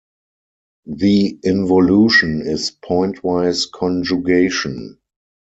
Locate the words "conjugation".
3.71-4.97